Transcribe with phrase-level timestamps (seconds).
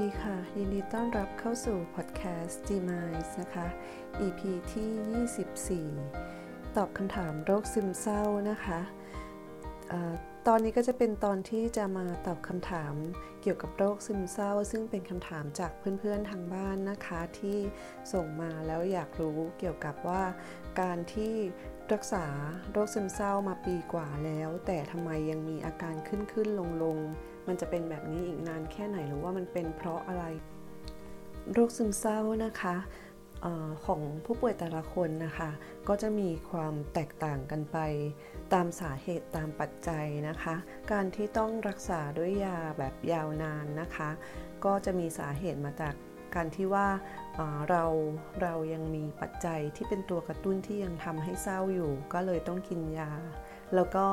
[0.00, 3.66] ดีค่ะ ยินดีต้อนรับเข้าสู่พอดแคสต์ G Minds นะคะ
[4.26, 4.40] EP
[4.72, 8.80] ที่ 24 ตอบคำถามโรคซึมเศร้านะคะ
[9.90, 9.94] อ
[10.46, 12.94] ตอนนี้ก็จะเป็นตอนที่จะมาตอบคำถาม
[13.42, 17.58] เกี่ยวกับโรคซึมเศร้า ซึ่งเป็นคำถามจากเพื่อนๆทางบ้านนะคะ ที่
[18.12, 20.22] ส่งมาแล้วอยากรู้เกี่ยวกับว่า
[20.80, 21.34] การที่
[21.92, 22.26] รักษา
[22.72, 26.98] โรคซึมเศร้ามาปีกว่าแล้ว แต่ทำไมยังมีอาการขึ้นขึ้นลงลง
[27.50, 30.24] มันจะเป็นแบบนี้อีกนานแค่ไหนหรือว่ามันเป็นเพราะอะไร
[31.52, 32.76] โรคซึมเศร้านะคะ
[33.44, 35.50] ออของผู้ป่วยแต่ละคนนะคะ
[35.88, 37.78] ก็จะมีความแตกต่างกันไป
[38.52, 40.54] ตามสาเหตุตามปัจจัยนะคะ
[40.92, 44.10] การที่ต้องรักษาด้วยยาแบบยาวนานนะคะ
[44.64, 45.94] ก็จะมีสาเหตุมาจาก
[46.34, 46.88] การที่ว่า
[47.70, 47.84] เรา
[48.42, 53.12] เรายังมีปัจจัยที่เป็นตัวกระตุ้นที่ยังทำให้เศร้าอยู่ ก็เลยต้องกินยา
[53.74, 54.06] แล้วก็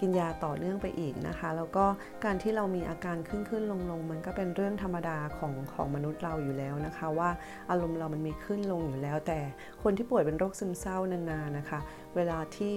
[0.00, 1.84] กินยาต่อเนื่องไปอีกนะคะ แล้วก็
[2.24, 7.30] การที่เรามีอาการขึ้นขึ้นลงลงมันก็เป็นเรื่องธรรมดาของของมนุษย์เราอยู่แล้วนะคะ ว่า
[7.70, 9.38] อารมณ์เรามันมีขึ้นลงอยู่แล้ว แต่
[9.82, 11.80] คนที่ป่วยเป็นโรคซึมเศร้านานๆนะคะ
[12.16, 12.76] เวลาที่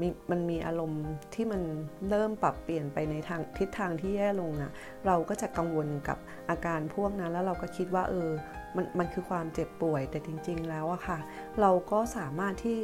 [0.00, 1.62] ม,มันมีอารมณ์ที่มัน
[2.10, 4.72] เริ่มปรับเปลี่ยนไปในทางทิศทางที่แย่ลงอะ่ะ
[5.06, 6.18] เราก็จะกังวลกับ
[6.50, 8.30] อาการพวกนั้นแล้วเราก็คิดว่าเออ
[8.76, 11.18] มันมันคือความเจ็บป่วยแต่จริง ๆ แล้วอะค่ะ
[11.60, 12.78] เราก็สามารถที่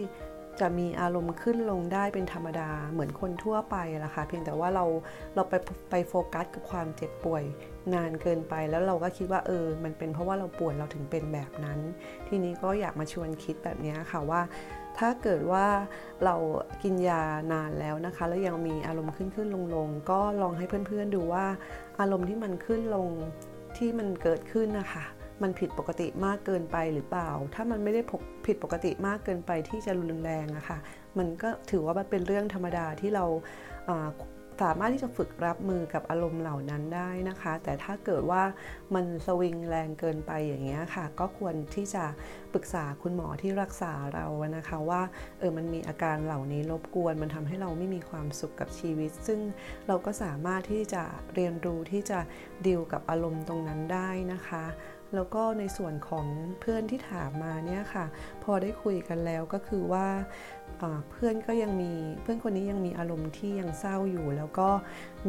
[0.61, 4.85] จะมีอารมณ์ขึ้นลงได้เป็นธรรมดาเหมือนคนทั่วไปละค่ะเพียงแต่ว่าเรา
[5.35, 5.55] เราไป
[5.91, 7.45] ไปโฟกัสกับความเจ็บป่วย
[7.95, 11.79] นานเกินไปแล้วเราก็คิดว่าเออ มันเป็นเพราะว่าเราป่วยเราถึงเป็นแบบนั้น
[12.29, 14.43] ทีนี้ก็อยากมาชวนคิดแบบนี้ค่ะว่า
[14.99, 15.67] ถ้าเกิดว่า
[16.25, 16.35] เรา
[16.83, 21.47] กินยานานแล้วนะคะ แล้วยังมีอารมณ์ขึ้นขึ้นลงลงก็ลองให้เพื่อนๆดูว่า
[22.01, 23.11] อารมณ์ที่มันขึ้นลง
[23.77, 25.05] ที่มันเกิดขึ้นนะคะ
[25.43, 28.01] มันผิดปกติมากเกินไปหรือเปล่า ถ้ามันไม่ได้
[28.47, 30.79] ผิดปกติมากเกินไปที่จะรุนแรงอะค่ะ
[31.19, 33.25] มันก็ถือว่ามันเป็นเรื่องธรรมดาที่เรา
[34.65, 38.43] สามารถที่จะฝึกรับมือกับอารมณ์เหล่านั้นได้นะคะ แต่ถ้าเกิดว่า
[38.95, 42.05] มันสวิงแรงเกินไปอย่างเงี้ยค่ะ ก็ควรที่จะ
[42.53, 44.27] ปรึกษาคุณหมอที่รักษาเรา
[44.57, 45.03] นะคะว่า
[45.39, 49.41] เออมันมีอาการเหล่านี้รบกวน มันทำให้เราไม่มีความสุขกับชีวิต ซึ่ง
[49.87, 51.03] เราก็สามารถที่จะ
[51.35, 52.19] เรียนรู้ที่จะ
[52.67, 54.65] ดิวกับอารมณ์ตรงนั้นได้นะคะ
[55.15, 56.27] แล้วก็ในส่วนของ
[56.61, 58.07] เพื่อนที่ถามมาเนี่ยค่ะ
[58.43, 60.09] พอได้คุยกันแล้วก็คือว่า
[61.11, 64.69] เพื่อนก็ยังมีเพื่อนคนนี้ยังมีอารมณ์ที่ยังเศร้าอยู่ แล้วก็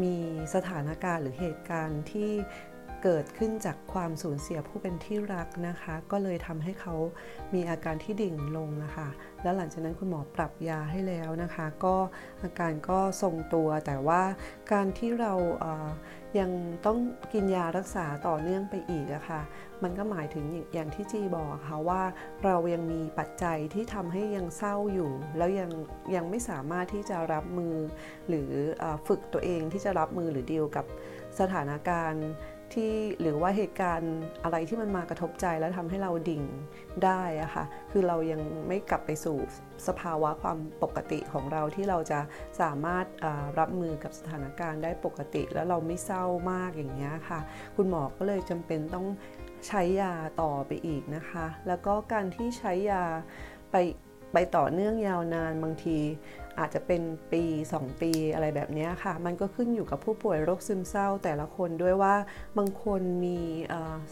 [0.03, 0.15] มี
[0.55, 2.31] สถานการณ์หรือเหตุการณ์ที่
[3.09, 6.95] เกิดขึ้นจากความสูญเสียผู้เป็นที่รักนะคะ ก็เลยทำให้เขา
[7.53, 9.07] มีอาการที่ดิ่งลงนะคะ
[9.43, 11.95] แล้วหลังจากนั้นคุณหมอปรับยาให้แล้วนะคะ ก็
[12.43, 14.21] อาการก็ทรงตัวแต่ว่า
[14.71, 15.33] การที่เรา
[16.39, 16.51] ยัง
[16.85, 16.97] ต้อง
[17.33, 19.41] กินยารักษาต่อเนื่องไปอีกอะคะ่ะ
[19.83, 22.01] มันก็หมายถึงอย่างที่จีบอกค่ะว่า
[22.43, 25.71] เรายังมีปัจจัยที่ทำให้ยังเศร้าอยู่ แล้วยัง
[26.15, 27.75] ยังไม่สามารถที่จะรับมือ
[28.27, 28.49] หรือ
[28.81, 30.85] อฝึกตัวเองที่จะรับมือหรือดีลกับ
[31.39, 32.27] สถานการณ์
[32.73, 36.43] ที่หรือว่าเหตุการณ์อะไรที่มันมากระทบใจแล้วทำให้เราดิ่ง
[37.05, 39.37] ได้อะค่ะคือเรายังไม่กลับไปสู่
[39.87, 42.19] สภาวะความปกติของเราที่เราจะ
[42.61, 43.05] สามารถ
[43.59, 47.39] รับมือกับสถานการณ์ได้ปกติ แล้วเราไม่เศร้ามากอย่างเงี้ยค่ะ
[47.75, 49.07] คุณหมอก็เลยจำเป็นต้อง
[49.67, 53.03] ใช้ยาต่อไปอีกนะคะ แล้วก็การที่ใช้ยา
[53.71, 53.75] ไป
[54.33, 55.97] ไปต่อเนื่องยาวนานบางที
[56.59, 57.01] อาจจะเป็น
[57.31, 57.43] ปี
[57.73, 62.15] 2 ปีอะไรแบบนี้ค่ะ มันก็ขึ้นอยู่กับผู้ป่วยโรคซึมเศร้าแต่ละคนด้วยว่า
[62.57, 63.39] บางคนมี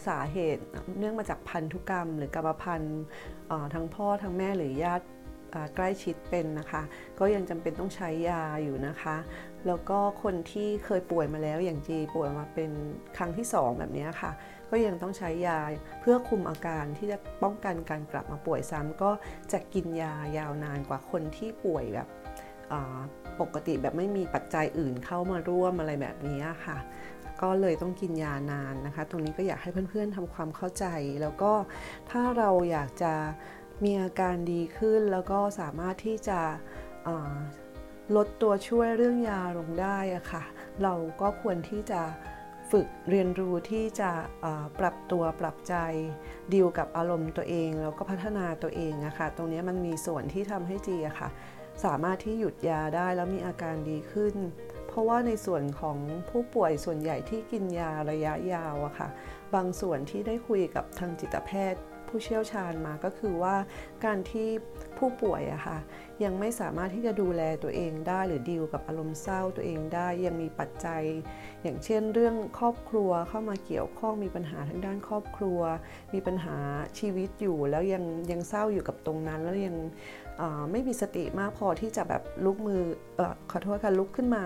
[0.06, 0.62] สาเหตุ
[0.98, 3.02] เนื่องมาจากพันธุกรรม หรือกรรมพันธุ์
[3.74, 5.06] ทั้งพ่อทั้งแม่หรือญาติ
[5.76, 6.82] ใกล้ชิดเป็นนะคะ
[7.18, 9.16] ก็ยังจำเป็นต้องใช้ยาอยู่นะคะ
[9.66, 12.70] แล้วก็คนที่เคยป่วยมาแล้วอย่างจีป่วยมาเป็น
[13.16, 14.32] ครั้งที่ 2 แบบนี้ค่ะ
[14.70, 15.60] ก็ยังต้องใช้ยา
[16.00, 19.10] เพื่อคุมอาการที่จะป้องกันการกลับมาป่วยซ้ำก็
[19.52, 22.08] จะกินยายาวนานกว่าคนที่ป่วยแบบ
[23.40, 26.78] ปกติแบบไม่มีปัจจัยอื่นเข้ามาร่วมอะไรแบบนี้ค่ะ
[27.42, 30.86] ก็เลยต้องกินยานานนะคะ ตรงนี้ก็อยากให้เพื่อนๆทำความเข้าใจ
[31.22, 31.52] แล้วก็
[32.10, 33.12] ถ้าเราอยากจะ
[33.84, 36.40] มีอาการดีขึ้น แล้วก็สามารถที่จะ
[38.16, 40.42] ลดตัวช่วยเรื่องยาลงได้อะค่ะ
[40.82, 42.00] เราก็ควรที่จะ
[42.70, 44.10] ฝึกเรียนรู้ที่จะ
[44.78, 45.74] ปรับตัวปรับใจ
[46.52, 51.28] ดีลกับอารมณ์ตัวเอง แล้วก็พัฒนาตัวเองอะค่ะตรงนี้มันมีส่วนที่ทำให้จีอะค่ะ
[51.84, 54.34] สามารถที่หยุดยาได้แล้วมีอาการดีขึ้น
[54.88, 55.98] เพราะว่าในส่วนของ
[56.30, 59.08] ผู้ป่วยส่วนใหญ่ที่กินยาระยะยาวอะค่ะ
[59.54, 61.82] บางส่วนที่ได้คุยกับทางจิตแพทย์
[62.16, 63.56] ผู้เชี่ยวชาญมาก็คือว่า
[64.04, 64.48] การที่
[64.98, 65.78] ผู้ป่วยอะค่ะ
[66.24, 71.02] ยังไม่สามารถที่จะดูแลตัวเองได้หรือดีลกับอารมณ์เศร้าตัวเองได้ยังมีปัจจัย
[71.62, 75.60] อย่างเช่น เรื่องครอบครัวเข้ามาเกี่ยวข้องมีปัญหาทางด้านครอบครัว
[76.14, 76.56] มีปัญหา
[76.98, 79.76] ชีวิตอยู่แล้วยังยังเศร้าอยู่กับตรงนั้น แล้วยัง
[80.70, 82.80] ไม่มีสติมากพอที่จะแบบลุกมือ
[83.18, 83.20] อ
[83.50, 84.44] ขอโทษค่ะลุกขึ้นมา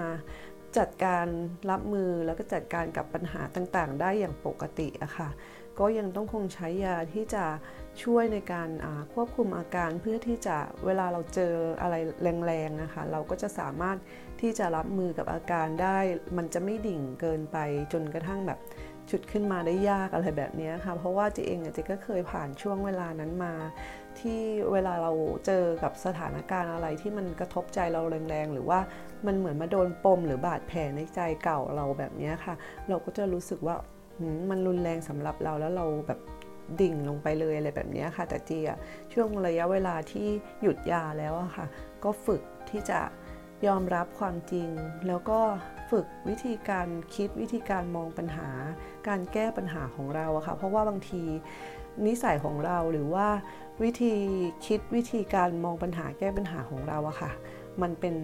[0.78, 1.26] จัดการ
[1.70, 5.28] รับมือแล้วก็จัดการกับปัญหาต่างๆ ได้อย่างปกติอะค่ะ
[5.78, 7.44] ก็ยังต้องคงใช้ยาที่จะ
[8.02, 8.68] ช่วยในการ
[9.14, 10.56] ควบคุมอาการเพื่อที่จะ
[10.86, 11.94] เวลาเราเจออะไร
[12.46, 13.96] แรงๆนะคะ เราก็จะสามารถ
[14.40, 15.98] ที่จะรับมือกับอาการได้
[16.36, 17.58] มันจะไม่ดิ่งเกินไป
[17.92, 18.58] จนกระทั่งแบบ
[19.10, 23.52] ชุดขึ้นมาได้ยากอะไรแบบนี้ค่ะ เพราะว่าเจเองเจก็เคยผ่านช่วงเวลานั้นมา
[24.20, 24.40] ที่
[24.72, 25.12] เวลาเรา
[25.46, 28.80] เจอกับสถานการณ์อะไรที่มันกระทบใจเราแรงๆ หรือว่า
[29.26, 32.54] มันเหมือนมาโดนปมหรือบาดแผลในใจเก่าเราแบบนี้ค่ะ
[32.88, 33.76] เราก็จะรู้สึกว่า
[34.50, 36.20] มันรุนแรงสำหรับเราแล้วเราแบบ
[36.80, 38.78] ดิ่งลงไปเลยอะไรแบบนี้ค่ะ แต่จีอะ
[39.12, 40.26] ช่วงระยะเวลาที่
[40.62, 41.66] หยุดยาแล้วอะค่ะ
[42.04, 43.00] ก็ฝึกที่จะ
[43.66, 44.68] ยอมรับความจริง
[45.06, 45.40] แล้วก็
[45.90, 48.48] ฝึกวิธีการคิดวิธีการมองปัญหา
[49.08, 51.22] การแก้ปัญหาของเราอะค่ะเพราะว่าบางที
[52.06, 53.28] นิสัยของเราหรือว่า
[53.82, 54.14] วิธี
[54.66, 57.30] คิดวิธีการมองปัญหาแก้ปัญหาของเราอะค่ะ
[57.82, 58.14] มันเป็น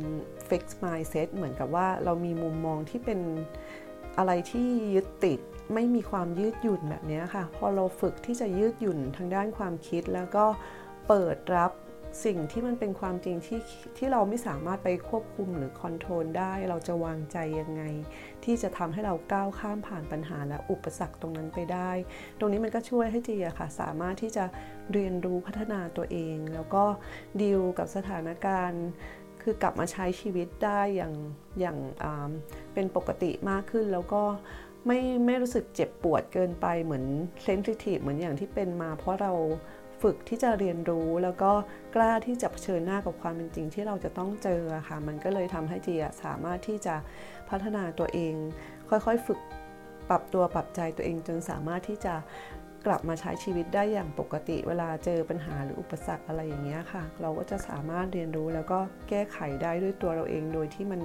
[0.48, 3.20] fixed mindset เหมือนกับว่าเรามีมุมมองที่เป็น
[4.18, 5.40] อะไรที่ยึดติด
[5.74, 10.44] ไม่มีความยืดหยุ่นแบบนี้ค่ะ พอเราฝึกที่จะยืดหยุ่นทางด้านความคิดแล้วก็
[11.08, 11.72] เปิดรับ
[12.24, 13.60] สิ่งที่มันเป็นความจริงที่
[13.98, 17.82] ที่เราไม่สามารถไปควบคุมหรือคอนโทรลได้ เราจะวางใจยังไง
[18.44, 21.90] ที่จะทำให้เราก้าวข้ามผ่านปัญหาและอุปสรรคตรงนั้นไปได้
[22.38, 24.44] ตรงนี้มันก็ช่วยให้จีอะค่ะ สามารถที่จะ
[24.92, 26.84] เรียนรู้พัฒนาตัวเอง แล้วก็
[27.42, 28.84] ดีลกับสถานการณ์
[29.42, 31.14] คือกลับมาใช้ชีวิตได้อย่าง
[31.60, 31.78] อย่าง
[32.74, 34.22] เป็นปกติมากขึ้นแล้วก็
[34.86, 37.04] ไม่ไม่รู้สึกเจ็บปวดเกินไปเหมือน
[37.44, 39.32] เซนซิทีฟเหมือนอย่างที่เป็นมา เพราะเรา
[40.02, 41.52] ฝึกที่จะเรียนรู้แล้วก็
[41.94, 45.94] กล้าที่จะเผชิญหน้ากับความเป็นจริงที่เราจะต้องเจอค่ะ มันก็เลยทำให้จี
[46.25, 46.94] สามารถที่จะ
[47.48, 48.34] พัฒนาตัวเอง
[48.90, 49.40] ค่อยๆ ฝึก
[50.08, 52.14] ปรับตัวปรับใจตัวเองจนสามารถที่จะ
[52.87, 58.78] กลับมาใช้ชีวิตได้อย่างปกติ เวลาเจอปัญหาหรืออุปสรรคอะไรอย่างเงี้ยค่ะ เราก็จะสามารถเรียนรู้แล้วก็
[59.08, 61.00] แก้ไขได้ด้วยตัวเราเองโดยที่มัน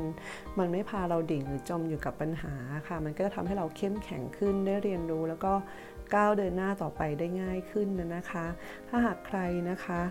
[0.60, 2.54] มันไม่พาเราดิ่งหรือจมอยู่กับปัญหา
[2.88, 5.54] ค่ะ มันก็จะทำให้เราเข้มแข็งขึ้นได้เรียนรู้แล้วก็
[6.16, 8.46] ก้าวเดินหน้าต่อไปได้ง่ายขึ้นนะคะ
[8.88, 10.02] ถ้าหากใครนะคะ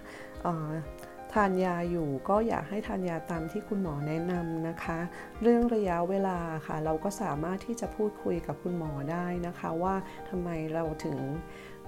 [1.33, 4.99] ทานยาอยู่ก็อยากให้ทานยาตามที่คุณหมอแนะนำนะคะ
[5.43, 9.95] เรื่องระยะเวลาค่ะ เราก็สามารถที่จะพูดคุยกับคุณหมอได้นะคะ ว่า
[10.29, 11.19] ทำไมเราถึง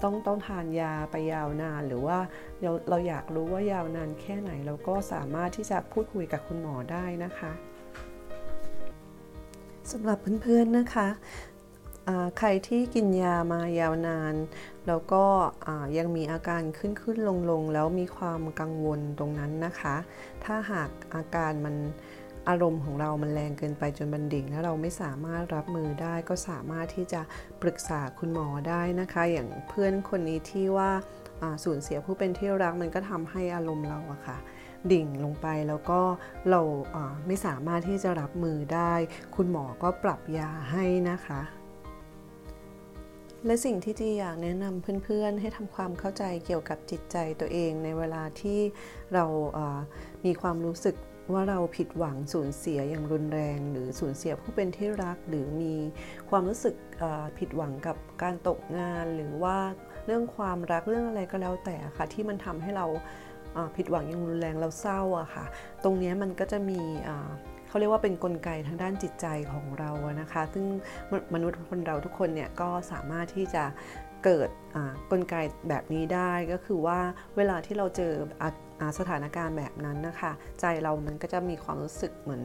[0.02, 2.18] ต้องต้องทานยาไปยาวนานหรือว่า
[2.62, 7.52] เราเราอยากรู้ว่ายาวนานแค่ไหน เราก็สามารถที่จะพูดคุยกับคุณหมอได้นะคะ
[9.92, 11.08] สำหรับเพื่อนๆนะคะ
[12.38, 14.34] ใครที่กินยามายาวนาน
[14.86, 15.24] แล้วก็
[15.98, 19.96] ยังมีอาการขึ้นขึ้นลงลงแล้วมีความกังวลตรงนั้นนะคะ
[20.44, 21.76] ถ้าหากอาการมัน
[22.48, 27.20] อารมณ์ของเรามันแรงเกินไปจนบันดิ่งแล้วเราไม่สามารถรับมือได้ก็สามารถที่จะ
[27.62, 30.90] ปรึกษาคุณหมอได้นะคะ อย่างเพื่อนคนนี้ที่ว่า
[31.64, 34.38] สูญเสียผู้เป็นที่รักมันก็ทำให้อารมณ์เราอะค่ะ
[34.92, 36.00] ดิ่งลงไปแล้วก็
[36.50, 36.60] เรา
[37.26, 38.92] ไม่สามารถที่จะรับมือได้
[39.36, 41.40] คุณหมอก็ปรับยาให้นะคะ
[43.46, 48.60] และสิ่งที่จีอยากแนะนำเพื่อนๆ ให้ทำความเข้าใจเกี่ยวกับจิตใจตัวเองในเวลาที่
[49.14, 49.24] เรา
[50.24, 50.96] มีความรู้สึก
[51.32, 55.74] ว่าเราผิดหวังสูญเสียอย่างรุนแรง หรือสูญเสียผู้เป็นที่รัก หรือมี
[56.30, 56.74] ความรู้สึก
[57.38, 59.58] ผิดหวังกับการตกงาน หรือว่า
[60.06, 62.86] เรื่องความรักเรื่องอะไรก็แล้วแต่ค่ะ ที่มันทำให้เรา
[63.76, 65.44] ผิดหวังอย่างรุนแรงเราเศร้าอะค่ะ
[65.84, 66.80] ตรงนี้มันก็จะมี
[67.72, 70.66] เขาเรียกว่าเป็นนกลไกทางด้านจิตใจของเรานะคะ ซึ่ง
[71.34, 73.64] มนุษย์คนเราทุกคนเนี่ยก็สามารถที่จะ
[74.24, 74.48] เกิด
[75.10, 75.34] กลไก
[75.68, 77.00] แบบนี้ได้ก็คือว่า
[77.36, 78.12] เวลาที่เราเจอ
[78.98, 82.42] สถานการณ์แบบนั้นนะคะ ใจเรามันก็จะมีความรู้สึกเหมือน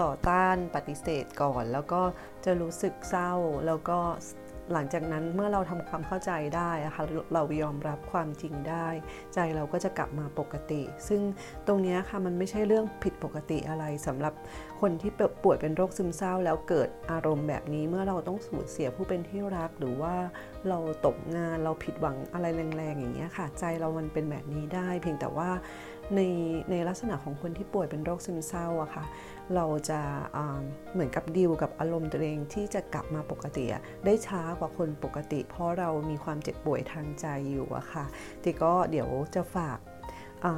[0.00, 2.02] ต่อต้านปฏิเสธก่อน แล้วก็
[2.44, 3.32] จะรู้สึกเศร้า
[3.66, 3.98] แล้วก็
[4.72, 7.02] หลังจากนั้นเมื่อเราทำความเข้าใจได้ะคะ
[7.34, 8.88] เรายอมรับความจริงได้
[9.34, 11.20] ใจเราก็จะกลับมาปกติ ซึ่ง
[11.66, 14.34] ตรงนี้ค่ะมันไม่ใช่เรื่องผิดปกติอะไรสำหรับ
[14.80, 15.10] คนที่
[15.44, 20.14] ป่วยเป็นโรคซึมเศร้า แล้วเกิดอารมณ์แบบนี้เมื่อเราต้องสูญเสียผู้เป็นที่รักหรือว่า
[20.68, 25.50] เราตกงานเราผิดหวังอะไรแรงๆอย่างเงี้ยค่ะ ใจเรามันเป็นแบบนี้ได้ เพียงแต่ว่า
[26.16, 26.20] ใน
[26.70, 29.04] ในลักษณะของคนที่ป่วยเป็นโรคซึมเศร้าอะค่ะ
[29.54, 30.00] เราจะ
[30.92, 33.64] เหมือนกับดิวกับอารมณ์ตัวเองที่จะกลับมาปกติ
[34.04, 38.04] ได้ช้ากว่าคนปกติ เพราะเรามีความเจ็บป่วยทางใจอยู่อะค่ะ
[38.42, 39.78] ทีก็เดี๋ยวจะฝาก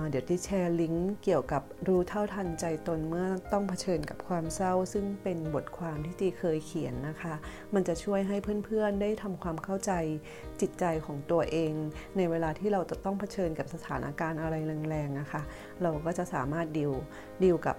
[0.08, 7.34] เดี๋ยวที่แชร์ลิงก์เกี่ยวกับรู้เท่าทันใจตนเมื่อต้องเผชิญกับความเศร้า ซึ่งเป็นบทความที่ตีเคยเขียนนะคะ
[7.74, 9.92] มันจะช่วยให้เพื่อนๆได้ทำความเข้าใจ
[10.60, 11.72] จิตใจของตัวเอง
[12.16, 14.54] ในเวลาที่เราจะต้องเผชิญกับสถานการณ์อะไร
[14.88, 15.42] แรงๆนะคะ
[15.82, 16.92] เราก็จะสามารถดิว
[17.42, 17.76] ดิวกับ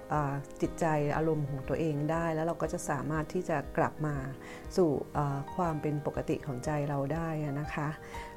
[0.61, 0.85] จิตใจ
[1.17, 4.15] อารมณ์ของตัวเองได้ แล้วเราก็จะสามารถที่จะกลับมา
[4.77, 4.89] สู่
[5.55, 7.29] ความเป็นปกติของใจเราได้
[7.61, 7.89] นะคะ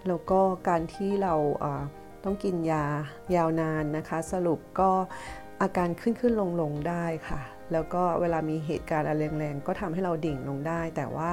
[0.09, 1.35] แล้วก็การที่เรา
[2.27, 2.85] ต้องกินยา
[3.35, 4.91] ยาวนานนะคะ สรุปก็
[5.63, 7.41] อาการขึ้นขึ้นลงลงได้ค่ะ
[7.73, 11.31] แล้วก็เวลามีเหตุการณ์อะไรแรงๆก็ทำให้เราดิ่งลงได้ แต่ว่า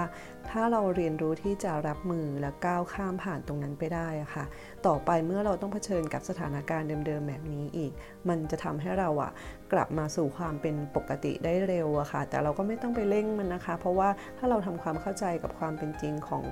[0.50, 4.46] ถ้าเราเรียนรู้ที่จะรับมือและก้าวข้ามผ่านตรงนั้นไปได้ค่ะ
[4.88, 7.92] ต่อไปเมื่อเราต้องเผชิญกับสถานการณ์เดิมๆแบบนี้อีก
[8.30, 9.32] มันจะทำให้เราอะ
[9.74, 16.44] กลับมาสู่ความเป็นปกติได้เร็วอะค่ะ แต่เราก็ไม่ต้องไปเร่งมันนะคะ เพราะว่าถ้าเราทำความเข้าใจกับความเป็นจริงของ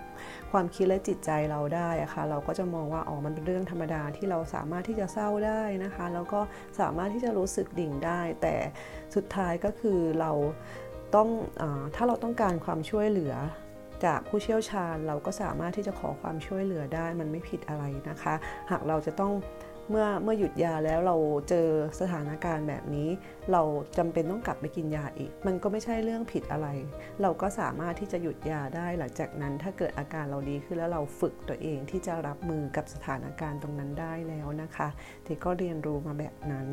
[0.52, 6.42] ความคิดและจิตใจเราได้อะค่ะ เราก็จะมองว่าอ๋อมันเป็นเรื่องธรรมดาที่เราสามารถที่จะเศร้าได้นะคะ แล้วก็
[6.80, 8.56] สามารถที่จะรู้สึกดิ่งได้ แต่
[9.16, 10.32] สุดท้ายก็คือเรา
[11.16, 11.30] ต้อง
[11.62, 11.64] อ
[11.96, 13.36] ถ้าเราต้องการความช่วยเหลือ
[14.06, 18.34] จากผู้เชี่ยวชาญเราก็สามารถที่จะขอความช่วยเหลือได้ มันไม่ผิดอะไรนะคะ
[18.72, 19.32] หากเราจะต้อง
[19.90, 21.16] เมื่อเมื่อหยุดยาแล้วเรา
[21.50, 21.68] เจอ
[22.02, 23.10] สถานการณ์แบบนี้
[23.52, 23.62] เรา
[23.98, 26.68] จำเป็นต้องกลับไปกินยาอีก มันก็ไม่ใช่เรื่องผิดอะไร
[27.22, 34.88] เราก็สามารถที่จะหยุดยาได้หลังจากนั้นถ้าเกิดอาการเราดีขึ้นแล้วเราฝึกตัวเองที่จะรับมือกับสถานการณ์ตรงนั้นได้แล้วนะคะ
[35.26, 36.68] ที่ก็เรียนรู้มาแบบนั้น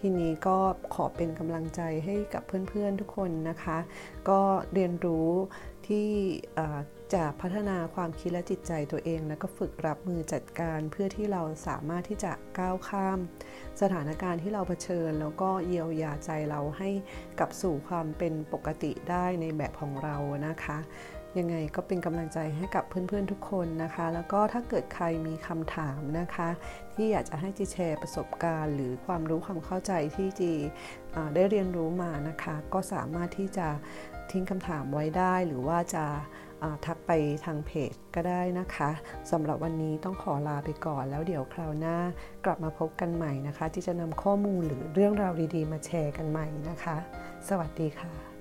[0.00, 0.56] ทีนี้ก็
[0.94, 3.78] ขอเป็นกำลังใจให้กับเพื่อนๆทุกคนนะคะ
[4.28, 4.40] ก็
[4.74, 5.28] เรียนรู้
[5.88, 6.08] ที่
[7.14, 13.18] จะพัฒนาความคิดและจิตใจตัวเอง แล้วก็ฝึกรับมือจัดการเพื่อที่เราสามารถที่จะก้าวข้าม
[13.80, 16.90] สถานการณ์ที่เราเผชิญ แล้วก็เยียวยาใจเราให้
[17.38, 20.16] กลับสู่ความเป็นปกติได้ในแบบของเรา
[20.46, 20.78] นะคะ
[21.38, 26.48] ยังไงก็เป็นกำลังใจให้กับเพื่อนๆทุกคนนะคะ แล้วก็ถ้าเกิดใครมีคำถามนะคะ
[26.94, 30.52] ที่อยากจะให้จีแชร์ประสบการณ์ หรือความรู้ความเข้าใจที่จี
[31.34, 33.68] ได้เรียนรู้มานะคะ ก็สามารถที่จะ
[34.30, 36.04] ทิ้งคำถามไว้ได้หรือว่าจะ
[36.86, 37.10] ทักไป
[37.44, 38.90] ทางเพจก็ได้นะคะ
[39.30, 41.96] สำหรับวันนี้ต้องขอลาไปก่อน แล้วเดี๋ยวคราวหน้า
[42.44, 46.96] กลับมาพบกันใหม่นะคะ ที่จะนำข้อมูลหรือเรื่องราวดีๆ มาแชร์กันใหม่นะคะ
[47.48, 48.33] สวัสดีค่ะ